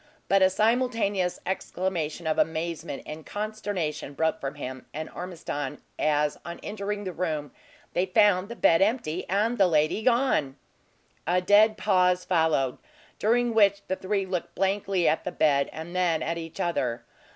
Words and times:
But 0.27 0.41
a 0.41 0.49
simultaneous 0.49 1.39
exclamation 1.45 2.25
of 2.25 2.39
amazement 2.39 3.03
and 3.05 3.23
consternation 3.23 4.15
broke 4.15 4.41
from 4.41 4.55
him 4.55 4.87
and 4.95 5.11
Ormiston, 5.11 5.79
as 5.99 6.39
on 6.43 6.59
entering 6.63 7.03
the 7.03 7.13
room 7.13 7.51
they 7.93 8.07
found 8.07 8.49
the 8.49 8.55
bed 8.55 8.81
empty, 8.81 9.29
and 9.29 9.59
the 9.59 9.67
lady 9.67 10.01
gone! 10.01 10.57
A 11.27 11.39
dead 11.39 11.77
pause 11.77 12.25
followed, 12.25 12.79
during 13.19 13.53
which 13.53 13.83
the 13.87 13.95
three 13.95 14.25
looked 14.25 14.55
blankly 14.55 15.07
at 15.07 15.23
the 15.23 15.31
bed, 15.31 15.69
and 15.71 15.95
then 15.95 16.23
at 16.23 16.39
each 16.39 16.59
other. 16.59 17.03